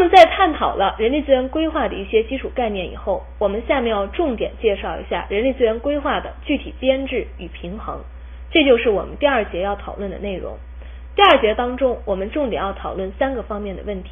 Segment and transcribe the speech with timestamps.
[0.00, 8.00] 么在探讨了人力资源规划的一些基础概念以后，我们下面要重点介绍一下人力资源规划的具体编制与平衡，
[8.50, 10.56] 这就是我们第二节要讨论的内容。
[11.16, 14.10] 第二节当中，我们重点要讨论三个方面的问题：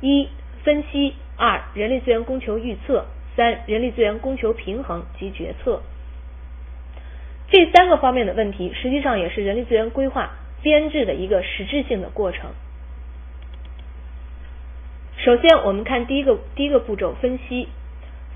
[0.00, 0.28] 一、
[0.62, 3.04] 分析；二、人力资源供求预测；
[3.36, 5.80] 三、人力资源供求平衡及决策。
[7.50, 10.32] 这三个方面的问题，实际上也是人力资源规划
[10.62, 12.50] 编制的一个实质性的过程。
[15.24, 17.66] 首先，我们看第一个第一个步骤分析。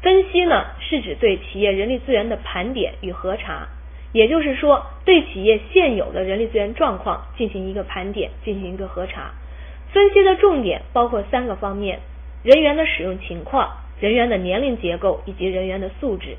[0.01, 3.69] 分析呢，是指对企业人力资源的盘点与核查，
[4.13, 9.33] 也就是说，对企业现有的人力资源状况进行一个盘点，进行一个核查。
[9.93, 12.01] 分析的重点包括三个方面：
[12.43, 13.69] 人员的使用情况、
[14.01, 16.39] 人员的年龄结构以及人员的素质。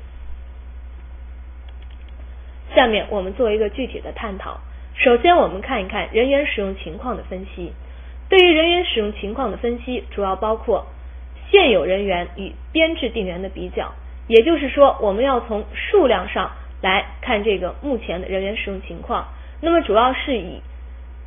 [2.74, 4.58] 下面我们做一个具体的探讨。
[4.96, 7.72] 首先，我们看一看人员使用情况的分析。
[8.30, 10.86] 对于人员使用情况的分析，主要包括
[11.50, 13.92] 现有人员与编制定员的比较，
[14.28, 19.26] 也就是说，我们要从数量上来看这个目前的人员使用情况。
[19.60, 20.62] 那么，主要是以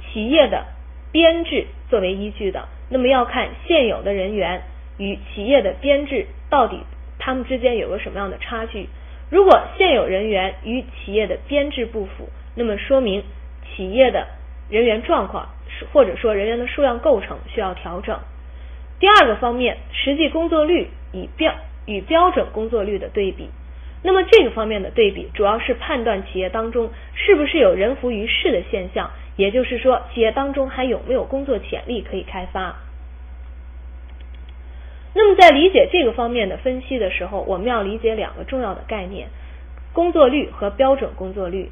[0.01, 0.65] 企业的
[1.11, 2.69] 编制作为依据的。
[2.89, 4.61] 那么，要看现有的人员
[4.97, 6.79] 与企业的编制到底
[7.19, 8.87] 他们之间有个什么样的差距。
[9.29, 13.23] 如果现有人员与企业的编制不符，那么说明
[13.75, 14.27] 企业的
[14.69, 15.49] 人员状况，
[15.91, 18.19] 或者说人员的数量构成需要调整。
[18.99, 21.53] 第二个方面，实际工作率与标
[21.85, 23.49] 与标准工作率的对比。
[24.01, 32.75] 那么这个方面的对比，主要是判断企业当中是不是有人浮于事的现象，也就是说，企业当中还有没有工作潜力可以开发。
[35.13, 39.27] 那么在理解这个方面的分析的时候，我们要理解两个重要的概念：
[39.93, 41.69] 工作率和标准工作率。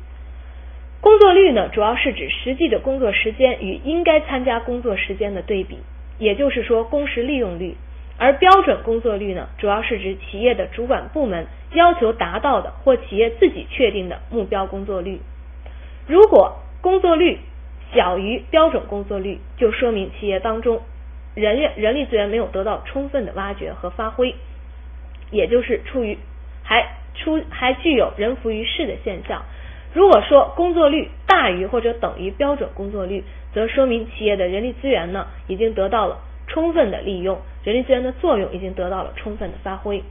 [1.02, 5.80] 工作率呢，主要是指实际的工作时间与应该参加工作时间的对比，
[6.19, 7.75] 也就是说工时利用率；
[8.19, 15.20] 而标准工作率呢，主要是指企业的主管部门要求达到的或企业自己确定的目标工作率。
[16.08, 17.39] 如果工作率
[17.93, 20.81] 小于标准工作率，就说明企业当中。
[21.33, 24.36] 人员人力资源没有得到充分的挖掘和发挥，
[25.31, 26.17] 也就是处于
[26.61, 29.42] 还出还具有人浮于事的现象。
[29.93, 40.03] 如果说工作率大于或者等于标准工作率，则说明企业的人力资源呢已经得到了充分的利用，人力资源的作用已经得到了充分的发挥。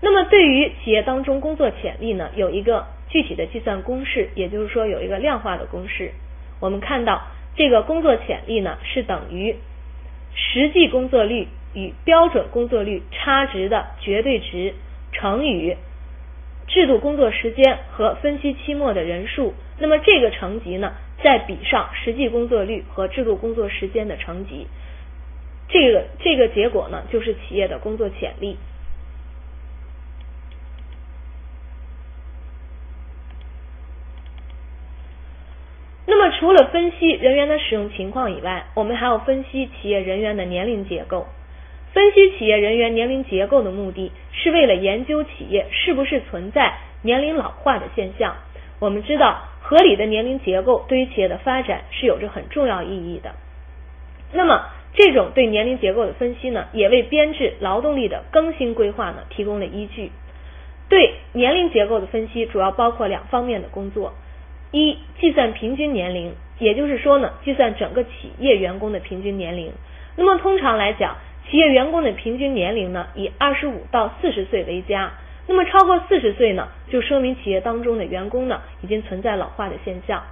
[0.00, 6.12] 那么对于企业当中工作潜力呢，有一个具体的计算公式，也就是说有一个量化的公式，
[6.60, 7.22] 我们看到。
[7.58, 9.56] 这个工作潜力呢，是等于
[10.34, 14.74] 实际工作率与标准工作率差值的绝对值
[15.10, 15.74] 乘以
[16.66, 19.54] 制度工作时间和分析期末的人数。
[19.78, 24.66] 那么这个乘积呢，再比上实际工作率和制度工作时间的乘积，
[25.68, 28.56] 这个这个结果呢，就是企业的工作潜力。
[36.08, 41.26] 那么，除了分析人员的使用情况以外，我们还要分析企业人员的年龄结构。
[41.96, 48.36] 分析企业人员年龄结构的目的是为了研究企业是不是存在年龄老化的现象。
[48.80, 53.30] 我们知道，合理的年龄结构对于企业的发展是有着很重要意义的。
[54.34, 60.12] 那么，这种对年龄结构的分析呢，也为编制劳动力的更新规划呢提供了依据。
[60.90, 64.12] 对年龄结构的分析主要包括两方面的工作。
[64.70, 69.72] 一、计算平均年龄，也就是说呢，计算整个企业员工的平均年龄。
[70.18, 71.16] 那么通常来讲，
[71.50, 75.12] 企业员工的平均年龄呢，以二十五到四十岁为佳。
[75.48, 80.24] 那么超过四十岁呢，就说明企业当中的员工呢，已经存在老化的现象。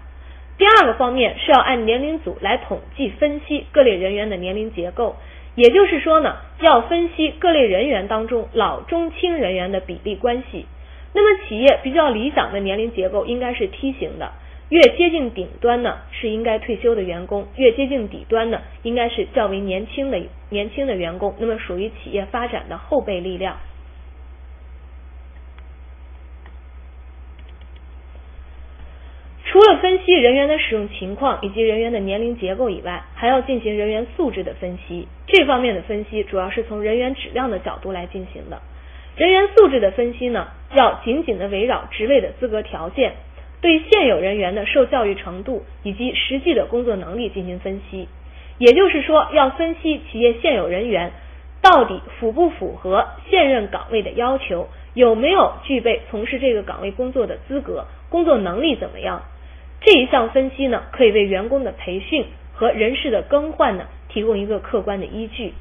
[0.58, 5.16] 第二个方面是要按年龄组来统计分析各类人员的年龄结构，
[5.54, 10.66] 也就是说呢，要分析各类人员当中老中青人员的比例关系。
[11.12, 14.32] 那么企业比较理想的年龄结构应该是梯形的，
[14.69, 20.19] 越接近顶端呢是应该退休的员工，越接近底端呢应该是较为年轻的
[20.54, 23.56] 年轻的员工，那么属于企业发展的后备力量。
[29.44, 35.06] 除了分析人员的使用情况以及人员的年龄结构以外，还要进行人员素质的分析。
[35.26, 38.62] 这方面的分析主要是从人员质量的角度来进行的。
[39.16, 43.12] 人员素质的分析呢，要紧紧的围绕职位的资格条件，
[43.60, 48.08] 对现有人员的受教育程度以及实际的工作能力进行分析。
[48.58, 51.12] 也就是说，要分析企业现有人员
[51.60, 59.22] 到底符不符合现任岗位的要求，有没有具备从事这个岗位工作的资格，工作能力怎么样？
[59.80, 65.52] 这一项分析呢，可以为员工的培训和人事的更换呢提供一个客观的依据。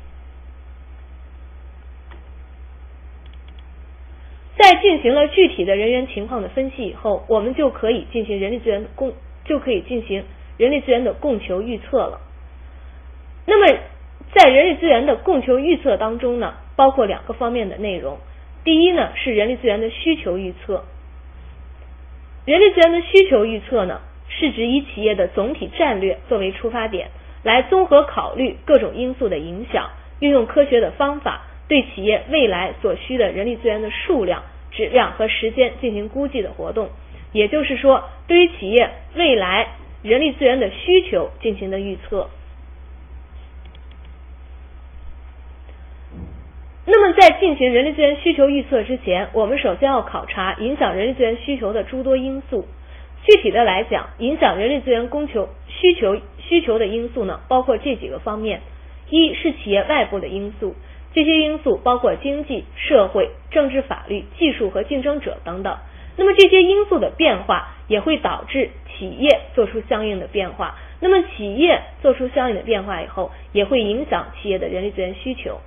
[4.55, 9.11] 在进行了具体的人员情况的分析以后，我们就可以进行人力资源供，
[9.43, 10.23] 就可以进行
[10.57, 12.21] 人力资源的供求预测了。
[13.45, 13.77] 那么，
[14.33, 18.17] 在人力资源的供求预测当中呢，包括两个方面的内容。
[18.63, 20.85] 第一呢，是人力资源的需求预测。
[22.45, 23.99] 人力资源的需求预测呢，
[24.29, 27.09] 是指以企业的总体战略作为出发点，
[27.43, 36.89] 来综合考虑各种因素的影响，运用科学的方法，对企业未来所需的人力资源的数量、质量和时间进行估计的活动。
[37.33, 39.67] 也就是说，对于企业未来
[40.01, 42.29] 人力资源的需求进行的预测。
[46.85, 52.67] 那么，在进行人力资源需求预测之前，我们首先要考察影响人力资源需求的诸多因素。
[53.25, 58.59] 具体的来讲，影响人力资源供求需求需求的因素呢，包括这几个方面：
[59.09, 60.75] 一是企业外部的因素，
[61.13, 65.77] 这些因素包括经济社会、政治法律、技术和竞争者等等。
[66.17, 70.75] 那么这些因素的变化也会导致企业做出相应的变化。
[70.99, 75.61] 那么企业做出相应的变化以后，也会影响企业的人力资源需求。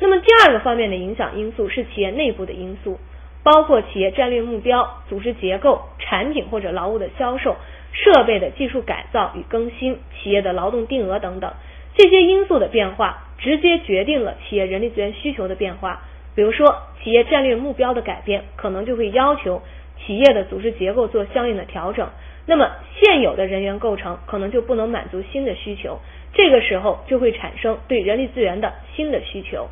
[0.00, 2.98] 那么第二个方面的影响因素是企业内部的因素，
[3.42, 7.56] 包括企业战略目标、组织结构、产品或者劳务的销售、
[7.92, 11.52] 设备的技术改造与更新、企业的劳动定额等等，
[11.94, 16.02] 这些因素的变化直接决定了企业人力资源需求的变化。
[16.34, 19.60] 比如说，企业战略目标的改变，可能就会要求
[19.98, 22.08] 企业的组织结构做相应的调整。
[22.46, 25.98] 那么现有的人员构成可能就不能满足新的需求，
[26.32, 29.68] 这个时候就会产生对人力资源的新的需求。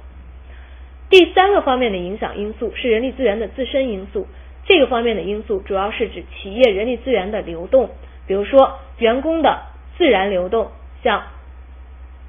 [1.11, 4.27] 第三个方面的影响因素是人力资源的自身因素，
[4.67, 7.89] 这个方面的因素主要是指企业人力资源的流动，
[8.27, 9.63] 比如说员工的
[9.97, 10.71] 自然流动，
[11.03, 11.23] 像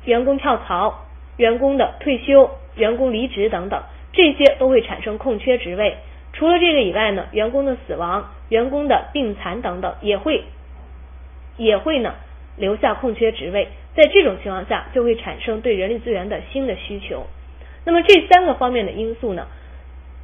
[0.05, 3.83] 员工跳槽、员工的退休、员工离职等等，
[4.13, 5.97] 这些都会产生空缺职位。
[6.31, 10.43] 除了这个以外呢，员工的死亡、员工的病残等等也会
[11.57, 12.15] 也会呢
[12.55, 17.27] 留下空缺职位，在这种情况下就会产生对人力资源的新的需求。
[17.85, 19.47] 那么这三个方面的因素呢，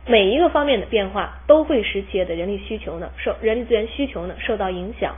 [0.05, 5.15] 每一个方面的变化都会使企业的人力需求呢受人力资源需求呢受到影响。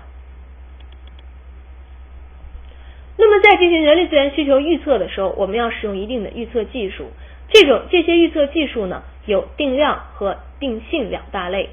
[3.18, 7.08] 那么在进行人力资源需求预测的时候，我们要使用一定的预测技术。
[7.50, 11.70] 这种这些预测技术呢有定量和定性两大类。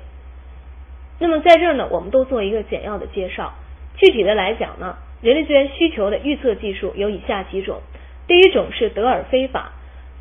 [1.19, 3.53] 那么在这儿呢，我们都做一个简要的介绍。
[3.97, 7.83] 具体的来讲呢，人力资源需求的预测技术有以下几种。
[8.27, 9.73] 第一种是德尔菲法。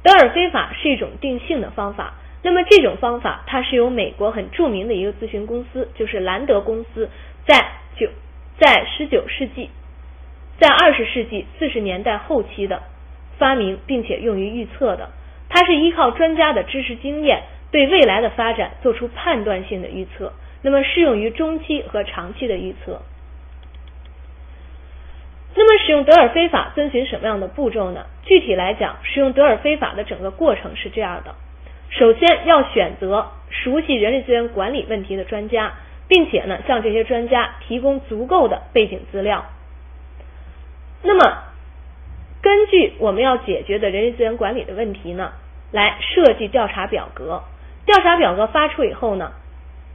[0.04, 7.10] 德尔菲法是一种定性的方法，那么这种方法它是由美国很著名的一个咨询公司，就是兰德公司，
[7.48, 7.66] 在
[7.96, 8.10] 九
[8.60, 9.70] 在十九世纪，
[10.60, 12.84] 在二十世纪四十年代后期的
[13.38, 15.10] 发明，并且用于预测的。
[15.50, 20.34] 它是依靠专家的知识经验，对未来的发展做出判断性的预测，
[20.64, 23.02] 那么适用于中期和长期的预测。
[25.56, 28.06] 那么使用德尔菲法遵循什么样的步骤呢？
[28.24, 31.36] 具体来讲，使用德尔菲法的整个过程是这样的：
[31.90, 35.74] 首先要选择熟悉人力资源管理问题的专家，
[36.08, 39.46] 并且呢向这些专家提供足够的背景资料。
[41.04, 41.44] 那么
[42.42, 45.34] 根据我们要解决的人力资源管理的问题呢，
[45.72, 47.44] 来设计调查表格。
[47.86, 49.34] 调查表格发出以后呢，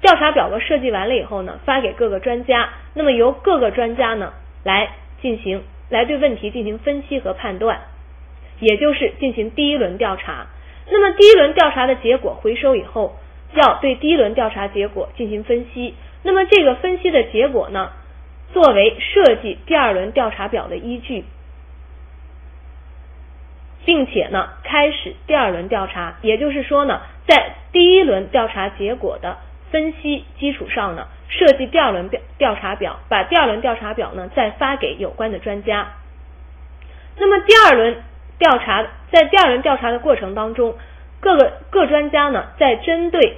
[0.00, 4.32] 调查表格设计完了以后呢，发给各个专家，那么由各个专家呢
[4.62, 4.88] 来。
[5.20, 7.80] 进行来对问题进行分析和判断，
[8.60, 10.46] 也就是进行第一轮调查。
[10.90, 13.16] 那么第一轮调查的结果回收以后，
[13.54, 15.94] 要对第一轮调查结果进行分析。
[16.22, 17.90] 那么这个分析的结果呢，
[18.52, 21.24] 作为设计第二轮调查表的依据，
[23.84, 26.18] 并且呢开始第二轮调查。
[26.22, 29.38] 也就是说呢，在第一轮调查结果的
[29.70, 31.08] 分析基础上呢。
[31.28, 35.88] 设计第二轮调调查表，把第二轮调查表呢再发给有关的专家。
[37.18, 38.02] 那么第二轮
[38.38, 40.74] 调查，在第二轮调查的过程当中，
[41.20, 43.36] 各个各专家呢在针对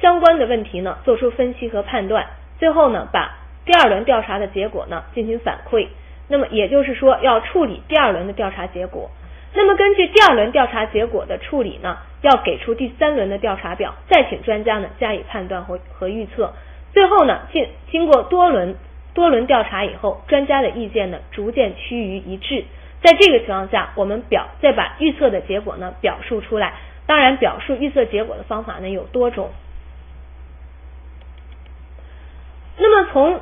[0.00, 2.26] 相关的问题呢做出分析和判断，
[2.58, 5.88] 最后呢把第二轮调查的结果呢进行反馈。
[6.26, 9.10] 那么也就是说要处理第二轮的调查结果。
[9.52, 16.52] 那么根据第二轮调查结果的处理呢，要给出第三轮的调查表，再请专家呢加以判断和和预测。
[16.94, 18.76] 最后呢，经经过多轮
[19.12, 22.64] 多轮调查以后，专家的意见呢逐渐趋于一致。
[23.02, 26.72] 在这个情况下，我们表再把预测的结果呢表述出来。
[27.06, 29.50] 当然，表述预测结果的方法呢有多种。
[32.78, 33.40] 那么从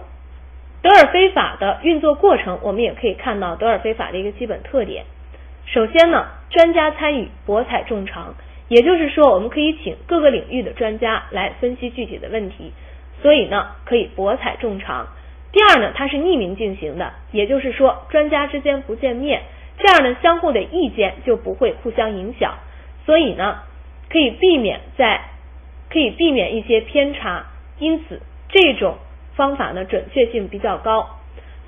[0.83, 5.05] 德尔菲法的运作过程，我们也可以看到德尔菲法的一个基本特点。
[5.65, 8.35] 首先呢，专家参与，博采众长，
[8.69, 12.73] 也就是说，我们可以请各个领域的专家来分析具体的问题，
[13.23, 15.07] 所以呢，可以博采众长。
[15.53, 19.43] 第二呢，它是匿名进行的，也就是说，专家之间不见面，
[19.79, 22.55] 这样呢，相互的意见就不会互相影响，
[23.07, 23.61] 所以呢，
[24.11, 25.21] 可以避免在
[25.91, 27.47] 可以避免一些偏差，
[27.79, 28.97] 因此这种
[29.35, 31.19] 方法呢，准确性比较高。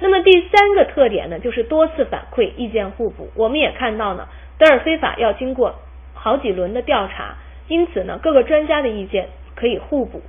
[0.00, 3.30] 那么第三个特点呢，就是多次反馈，意见互补。
[3.36, 4.26] 我们也看到呢，
[4.58, 5.74] 德尔菲法要经过
[6.14, 7.36] 好几轮的调查，
[7.68, 10.22] 因此呢，各个专家的意见可以互补。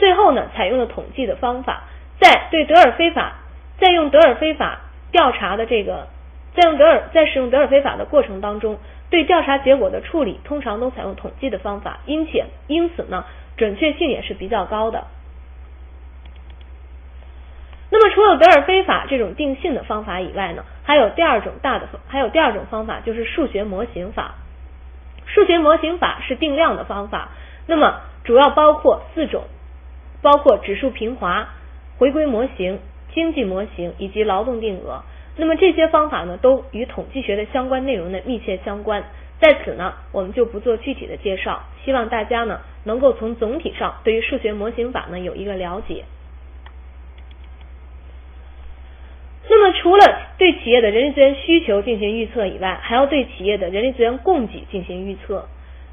[0.00, 1.84] 最后呢，采用了统计的方法。
[2.18, 3.34] 在对德尔菲法，
[3.78, 4.80] 在用德尔菲法
[5.12, 6.08] 调查的这个，
[6.54, 8.78] 在用德尔在使用德尔菲法的过程当中，
[9.08, 13.24] 对调查结果的处理通常都采用统计的方法，因且因此呢，
[13.56, 15.04] 准确性也是比较高的。
[17.90, 24.34] 那么除了德尔菲法这种定性的方法以外呢，还有第二种大的，还有第二种方法就是数学模型法。
[25.26, 27.30] 数学模型法是定量的方法，
[27.66, 29.44] 那么主要包括四种，
[30.22, 31.48] 包括指数平滑。
[31.98, 32.78] 回归模型、
[33.12, 35.02] 经济模型以及劳动定额，
[35.36, 39.04] 那么这些方法呢，都与统计学的相关内容呢密切相关。
[39.38, 46.04] 在此呢，我们就不做具体的介绍，希望大家呢能够从总体上对于数学模型法呢有一个了解。
[49.50, 55.46] 那么除了对企业的人力资源需求进行预测以外，还要对企业的人力资源供给进行预测。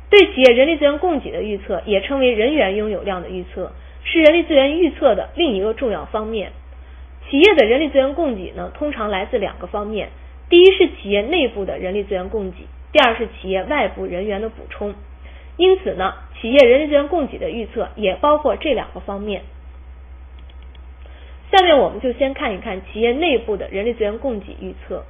[0.10, 3.74] 对企业人力资源供给的预测，也称为人员拥有量的预测。
[4.10, 6.52] 是人力资源预测的另一个重要方面。
[7.30, 10.10] 企业的人力资源供给呢，通常来自两个方面：
[10.50, 14.96] 第一是企业内部的人力资源供给，第二是企业外部人员的补充。
[15.58, 19.42] 因此呢，企业人力资源供给的预测也包括这两个方面。
[21.52, 25.04] 下面我们就先看一看企业内部的人力资源供给预测。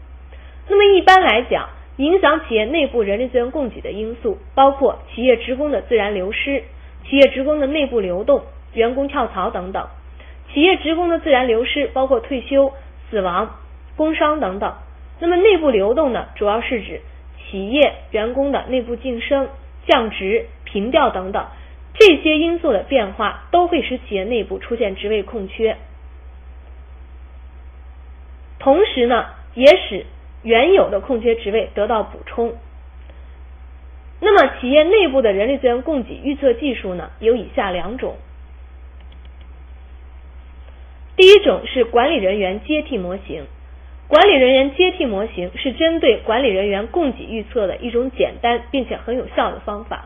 [0.68, 6.64] 那么一般来讲，影响企业内部人力资源供给的因素包括企业职工的自然流失、
[7.08, 8.42] 企业职工的内部流动。
[8.74, 9.88] 员工跳槽等等，
[10.54, 12.74] 企业职工的自然流失包括退休、
[13.10, 13.56] 死亡、
[13.96, 14.76] 工伤等等。
[15.20, 17.02] 那么内部流动呢，主要是指
[17.50, 19.50] 企业员工的内部晋升、
[19.88, 21.48] 降职、平调等等
[21.94, 25.78] 这些因素的变化，都会使企业内部出现职位空缺，
[28.60, 30.06] 同时呢，也使
[30.44, 32.54] 原有的空缺职位得到补充。
[34.20, 38.18] 那么企业内部的人力资源供给预测技术呢，有以下两种。
[41.28, 43.48] 第一种是管理人员接替模型，
[44.08, 50.06] 管理人员接替模型是针对管理人员供给预测的一种简单并且很有效的方法。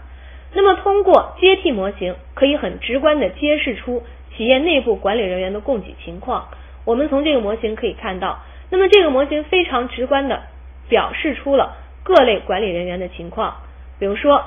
[0.51, 4.01] 那么通过接替模型，可以很直观的揭示出
[4.35, 6.47] 企业内部管理人员的供给情况。
[6.85, 8.39] 我们从这个模型可以看到，
[8.71, 10.41] 那么这个模型非常直观的
[10.89, 13.57] 表示出了各类管理人员的情况。
[13.99, 14.43] 比如说，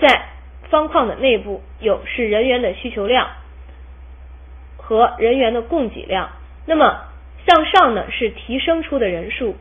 [0.00, 0.22] 在
[0.70, 3.28] 方框的内部有是人员的需求量。
[4.90, 6.30] 和人员的供给量，
[6.66, 7.04] 那么
[7.46, 9.54] 向上呢是提升出的人数，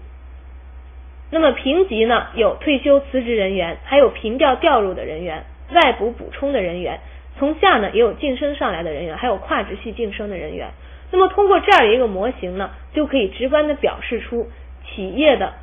[1.29, 6.99] 那么评级呢有退休辞职人员，还有平调调入的人员，外部补充的人员，
[7.37, 10.69] 从下呢也有晋升上来的人员，还有跨职系晋升的人员。
[11.11, 14.47] 那么通过这样的一个模型呢，就可以直观的表示出
[14.83, 15.53] 企业的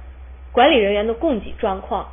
[0.53, 2.13] 管理人员的供给状况。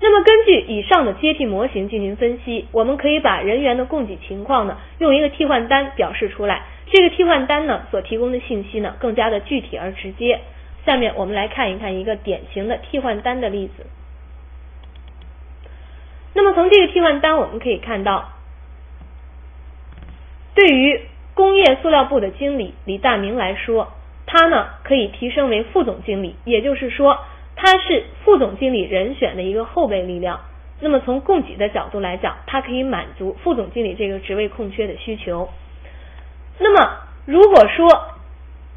[0.00, 6.62] 那么根据以上的接替模型进行分析，我们可以把人员的供给情况呢用一个替换单表示出来。
[6.90, 10.40] 这个替换单呢所提供的信息呢更加的具体而直接。
[10.86, 13.86] 下面我们来看一看一个典型的替换单的例子。
[16.32, 18.28] 那么从这个替换单我们可以看到，
[20.54, 21.00] 对于
[21.34, 23.92] 工业塑料部的经理李大明来说，
[24.26, 27.18] 他呢可以提升为副总经理，也就是说。
[27.60, 30.42] 他是副总经理人选的一个后备力量，
[30.78, 35.48] 那么从供给的角度来讲，它可以满足副总经理这个职位空缺的需求。
[36.58, 38.12] 那么如果说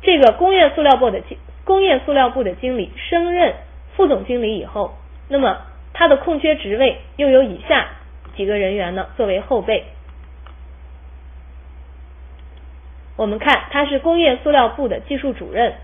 [0.02, 3.54] 这个工业塑料部的经工业塑料部的经理升任
[3.96, 4.96] 副总经理以后，
[5.30, 5.60] 那么
[5.94, 7.88] 他的空缺职位又有以下
[8.36, 9.86] 几个人员呢作为后备。
[13.16, 15.76] 我们看他是工业塑料部的技术主任。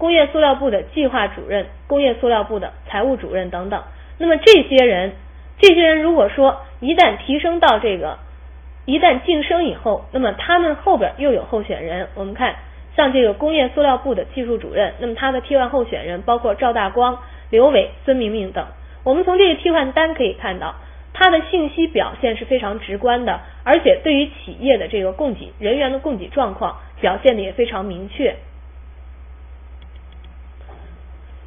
[0.00, 3.82] 工业塑料部的计划主任、工业塑料部的财务主任等等，
[4.16, 5.12] 那么这些人，
[5.58, 8.16] 这些人如果说一旦提升到这个，
[8.86, 12.08] 一旦晋升以后，那么他们后边又有候选人。
[12.14, 12.56] 我们看，
[12.96, 17.18] 像这个工业塑料部的技术主任，那么他的替换候选人包括赵大光、
[17.50, 18.64] 刘伟、孙明明等。
[19.04, 20.76] 我们从这个替换单可以看到，
[21.12, 28.34] 他的信息表现是非常直观的，而且对于企业的这个供给人员的供给状况表现的也非常明确。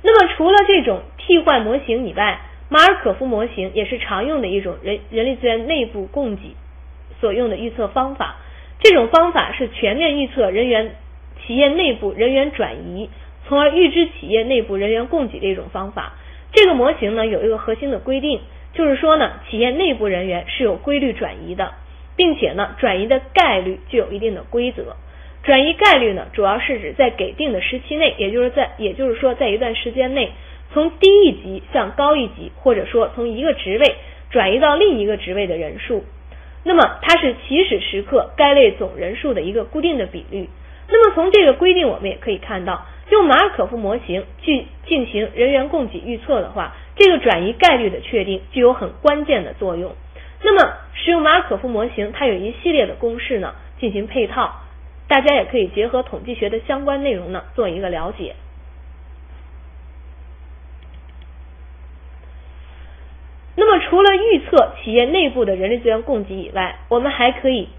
[0.03, 6.55] 那么除了这种替换模型以外，马尔可夫模型也是常用的一种人人力资源内部供给
[7.22, 8.36] 所用的预测方法。
[8.79, 10.95] 这种方法是全面预测人员
[11.45, 13.10] 企业内部人员转移，
[13.48, 16.13] 从而预知企业内部人员供给的一种方法。
[16.51, 18.41] 这个模型呢有一个核心的规定，
[18.74, 21.74] 就是说呢，企业内部人员是有规律转移的，
[22.17, 24.98] 并且呢，转移的概率具有一定的规则。
[25.44, 30.32] 转移概率呢，主要是指在给定的时期内，也就是在也就是说在一段时间内，
[30.74, 33.96] 从低一级向高一级，或者说从一个职位
[34.30, 36.06] 转移到另一个职位的人数。
[36.64, 40.48] 那么它是起始时刻该类总人数的一个固定的比率。
[40.88, 49.94] 那么从这个规定，我们也可以看到，用马尔可夫模型去进行人员供给预测的话，这个转移概率的确定具有很关键的作用。
[50.42, 54.62] 那么使用马尔可夫模型，它有一系列的公式呢进行配套。
[55.07, 58.36] 大家也可以结合统计学的相关内容呢，做一个了解。
[63.55, 67.69] 那么，除了预测企业内部的人力资源供给以外，我们还可以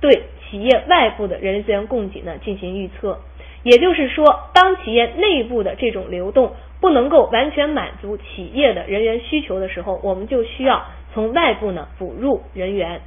[0.00, 3.20] 对企业外部的人力资源供给呢进行预测。
[3.62, 10.84] 也就是说，当企业内部的这种流动不能够完全满足企业的人员需求的时候，我们就需要
[11.14, 13.02] 从外部呢补入人员。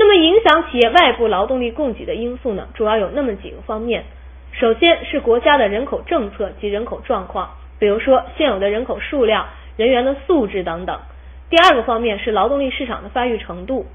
[0.00, 4.04] 那么，影响企业外部劳动力供给的因素呢，主要有那么几个方面。
[4.52, 7.50] 首先是国家的人口政策及人口状况，
[7.80, 11.00] 比如说现有的人口数量、人员的素质等等。
[11.50, 13.86] 第二个方面是劳动力市场的发育程度。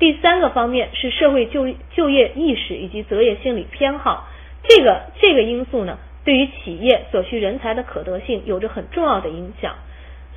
[0.00, 4.26] 第三个方面是社会就就业意识以及择业心理偏好。
[4.64, 9.76] 这个这个因素呢，对于企业所需人才的可得性有着很重要的影响。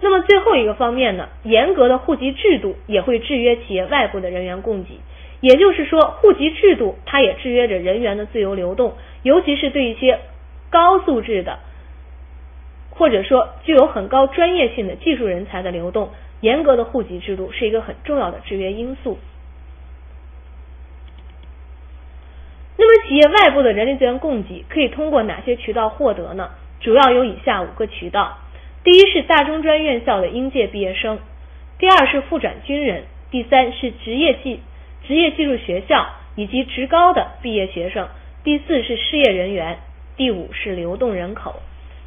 [0.01, 4.99] 那么最后一个方面呢，严格的户籍制度也会制约企业外部的人员供给。
[5.45, 10.19] 也就是说，户籍制度它也制约着人员的自由流动，尤其是对一些
[10.71, 11.59] 高素质的
[12.89, 16.09] 或者说具有很高专业性的技术人才的流动，
[16.41, 19.19] 严格的户籍制度是一个很重要的制约因素。
[22.75, 26.49] 那么，企业外部的人力资源供给可以通过哪些渠道获得呢？
[26.79, 28.39] 主要有以下五个渠道。
[28.83, 31.19] 第一是大中专院校的应届毕业生，
[31.77, 34.59] 第二是复转军人，第三是职业技
[35.07, 38.07] 职业技术学校以及职高的毕业学生，
[38.43, 39.79] 第四是失业人员，
[40.17, 41.55] 第五是流动人口，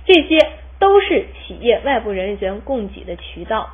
[0.05, 0.39] 这些
[0.79, 3.71] 都是企业外部人力资源供给的渠道。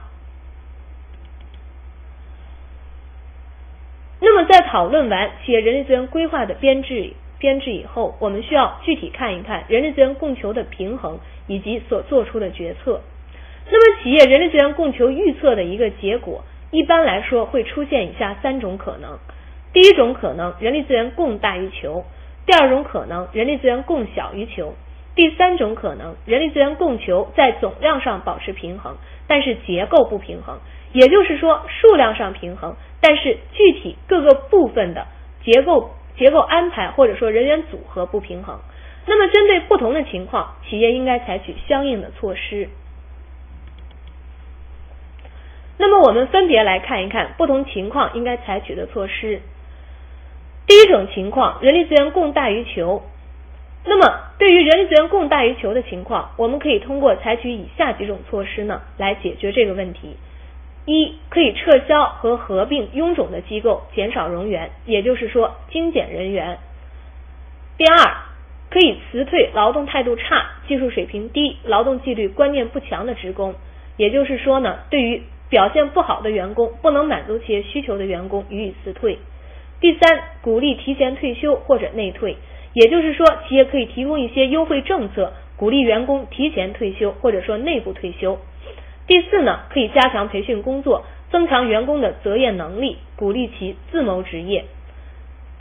[4.21, 11.19] 那么在讨论完企业人力资源规划的编制编制以后，我们需要具体看一看人力资源供求的平衡。
[11.47, 13.03] 以及所做出的决策。
[13.71, 16.43] 那么，企业人力资源供求预测的一个结果，
[16.75, 19.17] 一般来说会出现以下三种可能：
[19.73, 22.03] 第一种可能，人力资源供大于求；
[22.47, 24.75] 第二种可能，人力资源供小于求；
[25.15, 28.97] 第三种可能，人力资源供求在总量上保持平衡，
[29.29, 30.59] 但是结构不平衡。
[30.93, 35.07] 也就是说，数量上平衡，但是具体各个部分的
[35.45, 38.59] 结构结构安排或者说人员组合不平衡。
[39.07, 42.69] 那么，针对不同的情况，企业应该采取相应的措施。
[45.77, 49.41] 那么，我们分别来看一看不同情况应该采取的措施。
[50.67, 53.03] 第一种情况，人力资源供大于求。
[53.85, 60.17] 那么，对于人力资源供大于求的情况，我们可以通过采取以下几种措施呢，来解决这个问题。
[60.87, 66.59] 一，可以撤销和合并臃肿的机构，减少冗员，也就是说精简人员。
[67.77, 67.97] 第二。
[68.71, 73.55] 可以辞退劳动态度差、技术水平低、劳动纪律观念不强的职工，
[73.97, 75.23] 也就是说呢，对于
[75.55, 79.19] 表现不好的员工、不能满足企业需求的员工予以辞退。
[79.79, 82.39] 第三，鼓励提前退休或者内退，
[82.73, 88.41] 也就是说，企业可以提供一些优惠政策，鼓励员工提前退休或者说内部退休。
[89.07, 94.65] 第四呢，可以加强培训工作，增强员工的择业能力，鼓励其自谋职业。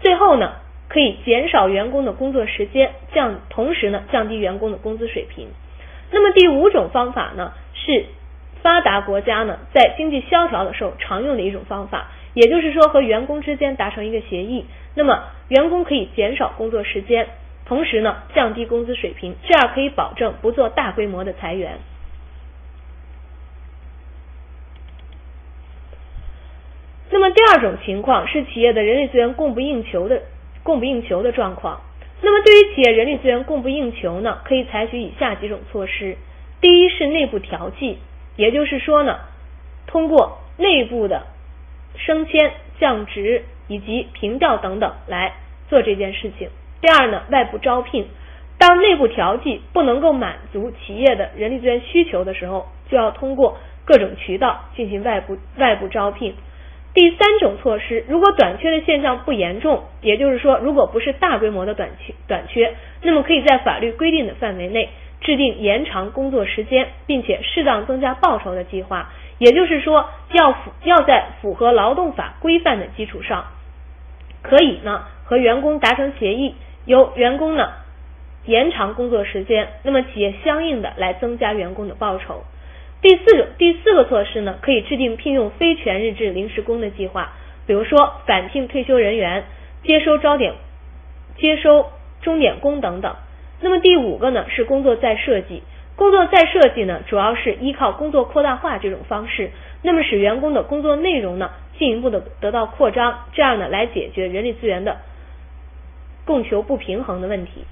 [0.02, 0.54] 最后呢。
[0.90, 5.48] 可以减少员工的工作时间，降同时呢降低员工的工资水平。
[6.12, 8.06] 那么第五种方法呢是
[8.64, 17.28] 发达国家呢在经济萧条的时候常用的一种方法，也就是说和员工之间达成一个协议，那么员工可以减少工作时间，
[17.66, 21.78] 同时呢降低工资水平，这样可以保证不做大规模的裁员。
[27.12, 30.24] 那么第二种情况是企业的人力资源供不应求的。
[30.64, 31.82] 供不应求的状况，
[32.22, 36.16] 那么对于企业人力资源供不应求呢，可以采取以下几种措施。
[36.62, 37.98] 第一是内部调剂，
[38.36, 39.20] 也就是说呢，
[39.88, 41.24] 通过内部的
[41.96, 45.34] 升迁、降职以及平调等等来
[45.70, 46.50] 做这件事情。
[46.82, 48.08] 第二呢，外部招聘，
[48.58, 56.36] 当内部调剂不能够满足企业的人力资源需求的时候，就要通过各种渠道进行外部外部招聘。
[56.94, 64.90] 第三种措施，如果短缺的现象不严重，也就是说，如果不是大规模的短缺短缺，那么可以在法律规定的范围内
[65.24, 69.10] 制定延长工作时间，并且适当增加报酬的计划。
[69.40, 73.46] 也就是说，要符要在符合劳动法规范的基础上，
[74.42, 76.54] 可以呢和员工达成协议，
[76.86, 77.72] 由员工呢
[78.46, 82.44] 延长工作时间，那么企业相应的来增加员工的报酬。
[83.02, 87.34] 第四种第四个措施呢，可以制定聘用非全日制临时工的计划，
[87.66, 89.44] 比如说返聘退休人员、
[89.84, 90.54] 接收招点、
[91.38, 91.90] 接收
[92.22, 93.16] 钟点工等等。
[93.64, 95.64] 那么第五个呢是工作再设计，
[95.96, 101.50] 工作再设计呢主要是依靠工作扩大化这种方式，那么使员工的工作内容呢
[101.80, 104.98] 进一步的得到扩张，这样呢来解决人力资源的
[106.26, 107.64] 供求不平衡的问题。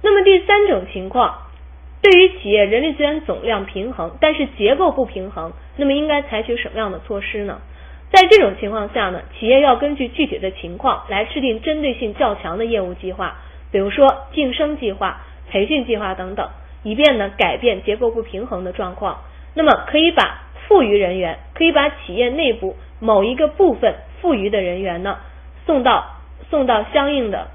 [0.00, 1.42] 那么第三种情况，
[2.00, 7.60] 对于企业人力资源总量平衡，但是结构不平衡，那么应该采取什么样的措施呢？
[8.10, 13.36] 在这种情况下呢，企业要根据具体的情况来制定针对性较强的业务计划，
[13.70, 16.48] 比如说晋升计划、培训计划等等，
[16.82, 19.18] 以便呢改变结构不平衡的状况。
[19.54, 25.18] 那么可以把富余人员，可以把企业内部某一个部分富余的人员呢
[25.66, 26.16] 送到
[26.50, 27.48] 送到相应的。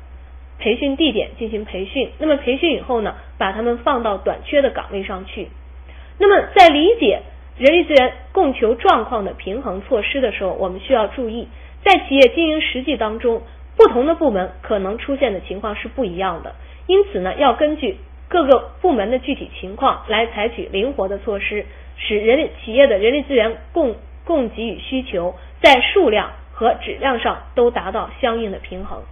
[0.59, 5.49] 培训地点进行培训，那么培训以后呢，把他们放到短缺的岗位上去。
[6.19, 7.21] 那么在理解
[7.57, 11.47] 人力资源供求状况的平衡措施的时候，我们需要注意，
[11.83, 13.43] 在企业经营实际当中，
[13.77, 16.55] 不同的部门可能出现的情况是不一样的。
[16.87, 29.03] 因此呢，要根据各个部门的具体情况来采取灵活的措施，使人力企业的人力资源供供给与需求在数量和质量上都达到相应的平衡。